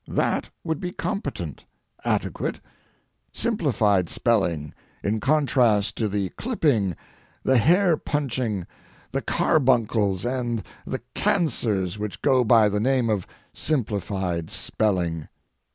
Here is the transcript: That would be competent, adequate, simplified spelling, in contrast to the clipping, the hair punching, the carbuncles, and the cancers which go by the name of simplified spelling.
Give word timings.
That 0.07 0.49
would 0.63 0.79
be 0.79 0.91
competent, 0.93 1.63
adequate, 2.03 2.59
simplified 3.31 4.09
spelling, 4.09 4.73
in 5.03 5.19
contrast 5.19 5.95
to 5.97 6.09
the 6.09 6.29
clipping, 6.29 6.95
the 7.43 7.59
hair 7.59 7.95
punching, 7.97 8.65
the 9.11 9.21
carbuncles, 9.21 10.25
and 10.25 10.63
the 10.87 11.03
cancers 11.13 11.99
which 11.99 12.23
go 12.23 12.43
by 12.43 12.67
the 12.67 12.79
name 12.79 13.11
of 13.11 13.27
simplified 13.53 14.49
spelling. 14.49 15.27